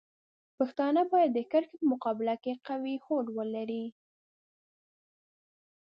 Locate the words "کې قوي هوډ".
2.43-3.25